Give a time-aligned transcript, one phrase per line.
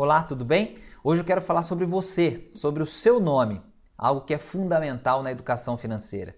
[0.00, 0.78] Olá, tudo bem?
[1.02, 3.60] Hoje eu quero falar sobre você, sobre o seu nome,
[3.96, 6.36] algo que é fundamental na educação financeira.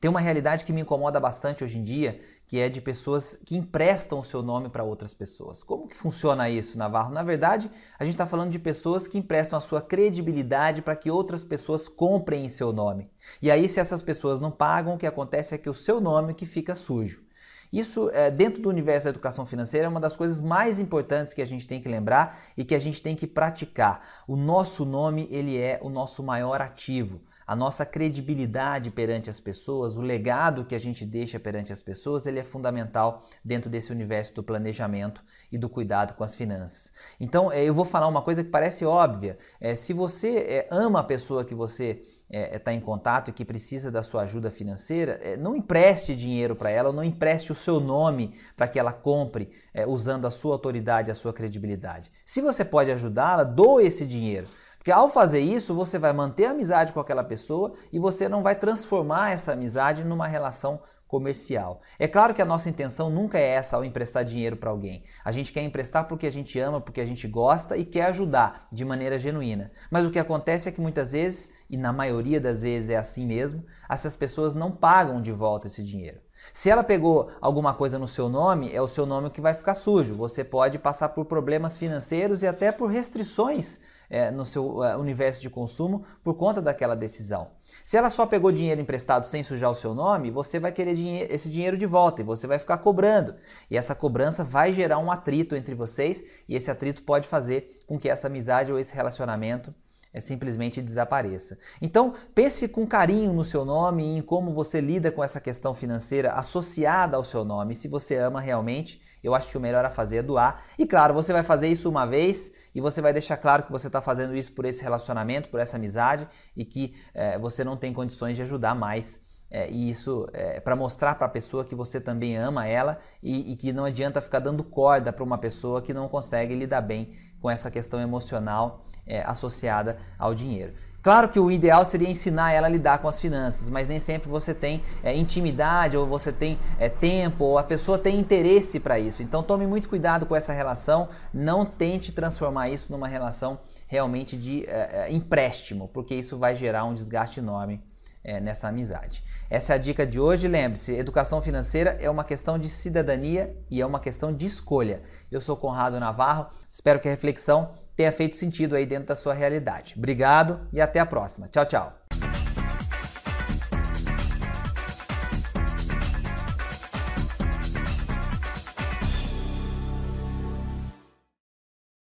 [0.00, 3.56] Tem uma realidade que me incomoda bastante hoje em dia, que é de pessoas que
[3.56, 5.64] emprestam o seu nome para outras pessoas.
[5.64, 7.12] Como que funciona isso, Navarro?
[7.12, 7.68] Na verdade,
[7.98, 11.88] a gente está falando de pessoas que emprestam a sua credibilidade para que outras pessoas
[11.88, 13.10] comprem em seu nome.
[13.42, 16.32] E aí, se essas pessoas não pagam, o que acontece é que o seu nome
[16.32, 17.24] que fica sujo.
[17.72, 21.42] Isso, é, dentro do universo da educação financeira, é uma das coisas mais importantes que
[21.42, 24.22] a gente tem que lembrar e que a gente tem que praticar.
[24.26, 27.20] O nosso nome, ele é o nosso maior ativo.
[27.46, 32.24] A nossa credibilidade perante as pessoas, o legado que a gente deixa perante as pessoas,
[32.24, 36.92] ele é fundamental dentro desse universo do planejamento e do cuidado com as finanças.
[37.18, 39.36] Então, é, eu vou falar uma coisa que parece óbvia.
[39.60, 43.32] É, se você ama a pessoa que você está é, é tá em contato e
[43.32, 47.54] que precisa da sua ajuda financeira, é, não empreste dinheiro para ela, não empreste o
[47.54, 52.10] seu nome para que ela compre é, usando a sua autoridade, a sua credibilidade.
[52.24, 54.48] Se você pode ajudá-la, doe esse dinheiro.
[54.78, 58.42] Porque ao fazer isso, você vai manter a amizade com aquela pessoa e você não
[58.42, 61.80] vai transformar essa amizade numa relação comercial.
[61.98, 65.02] É claro que a nossa intenção nunca é essa ao emprestar dinheiro para alguém.
[65.24, 68.68] A gente quer emprestar porque a gente ama, porque a gente gosta e quer ajudar
[68.70, 69.72] de maneira genuína.
[69.90, 73.26] Mas o que acontece é que muitas vezes, e na maioria das vezes é assim
[73.26, 76.20] mesmo, essas pessoas não pagam de volta esse dinheiro.
[76.54, 79.74] Se ela pegou alguma coisa no seu nome, é o seu nome que vai ficar
[79.74, 80.14] sujo.
[80.14, 83.78] Você pode passar por problemas financeiros e até por restrições
[84.10, 87.52] é, no seu é, universo de consumo por conta daquela decisão.
[87.84, 91.22] Se ela só pegou dinheiro emprestado sem sujar o seu nome, você vai querer dinhe
[91.30, 93.36] esse dinheiro de volta e você vai ficar cobrando.
[93.70, 97.98] E essa cobrança vai gerar um atrito entre vocês e esse atrito pode fazer com
[97.98, 99.72] que essa amizade ou esse relacionamento
[100.12, 101.58] é simplesmente desapareça.
[101.80, 105.72] Então, pense com carinho no seu nome e em como você lida com essa questão
[105.72, 107.74] financeira associada ao seu nome.
[107.74, 110.64] Se você ama realmente, eu acho que o melhor a fazer é doar.
[110.78, 113.86] E claro, você vai fazer isso uma vez e você vai deixar claro que você
[113.86, 117.92] está fazendo isso por esse relacionamento, por essa amizade e que é, você não tem
[117.92, 119.20] condições de ajudar mais.
[119.52, 123.52] É, e isso é para mostrar para a pessoa que você também ama ela e,
[123.52, 127.16] e que não adianta ficar dando corda para uma pessoa que não consegue lidar bem
[127.40, 130.72] com essa questão emocional é, associada ao dinheiro.
[131.02, 134.28] Claro que o ideal seria ensinar ela a lidar com as finanças, mas nem sempre
[134.28, 138.98] você tem é, intimidade ou você tem é, tempo ou a pessoa tem interesse para
[138.98, 139.22] isso.
[139.22, 144.64] Então tome muito cuidado com essa relação, não tente transformar isso numa relação realmente de
[144.66, 147.82] é, é empréstimo, porque isso vai gerar um desgaste enorme
[148.22, 149.22] é, nessa amizade.
[149.48, 150.48] Essa é a dica de hoje.
[150.48, 155.02] Lembre-se: educação financeira é uma questão de cidadania e é uma questão de escolha.
[155.30, 159.34] Eu sou Conrado Navarro, espero que a reflexão tenha feito sentido aí dentro da sua
[159.34, 159.94] realidade.
[159.96, 161.48] Obrigado e até a próxima.
[161.48, 161.99] Tchau, tchau.